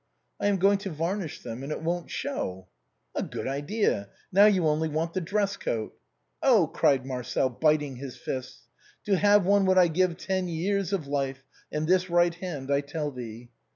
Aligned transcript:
"I 0.41 0.47
am 0.47 0.57
going 0.57 0.79
to 0.79 0.89
varnish 0.89 1.43
them, 1.43 1.61
and 1.61 1.71
it 1.71 1.83
won't 1.83 2.09
show."" 2.09 2.69
A 3.15 3.21
good 3.21 3.45
idea! 3.45 4.09
Now 4.31 4.45
you 4.47 4.65
only 4.67 4.89
want 4.89 5.13
the 5.13 5.21
dress 5.21 5.57
coat."" 5.57 5.93
Oh!" 6.41 6.65
cried 6.73 7.05
Marcel, 7.05 7.51
biting 7.51 7.97
his 7.97 8.17
fists:" 8.17 8.63
To 9.05 9.15
have 9.15 9.45
one 9.45 9.67
would 9.67 9.77
I 9.77 9.89
give 9.89 10.17
ten 10.17 10.47
years 10.47 10.91
of 10.91 11.05
life, 11.05 11.43
And 11.71 11.85
this 11.87 12.09
right 12.09 12.33
hand, 12.33 12.71
I 12.71 12.81
tell 12.81 13.11
thee." 13.11 13.51